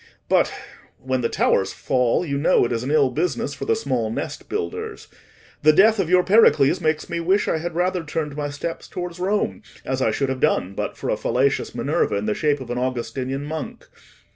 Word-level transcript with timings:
But—when 0.27 1.21
the 1.21 1.29
towers 1.29 1.73
fall, 1.73 2.25
you 2.25 2.35
know 2.39 2.65
it 2.65 2.71
is 2.71 2.81
an 2.81 2.89
ill 2.89 3.11
business 3.11 3.53
for 3.53 3.65
the 3.65 3.75
small 3.75 4.09
nest 4.11 4.49
builders—the 4.49 5.73
death 5.73 5.99
of 5.99 6.09
your 6.09 6.23
Pericles 6.23 6.81
makes 6.81 7.07
me 7.07 7.19
wish 7.19 7.47
I 7.47 7.59
had 7.59 7.75
rather 7.75 8.03
turned 8.03 8.35
my 8.35 8.49
steps 8.49 8.87
towards 8.87 9.19
Rome, 9.19 9.61
as 9.85 10.01
I 10.01 10.09
should 10.09 10.29
have 10.29 10.39
done 10.39 10.73
but 10.73 10.97
for 10.97 11.11
a 11.11 11.17
fallacious 11.17 11.75
Minerva 11.75 12.15
in 12.15 12.25
the 12.25 12.33
shape 12.33 12.59
of 12.59 12.71
an 12.71 12.79
Augustinian 12.79 13.45
monk. 13.45 13.85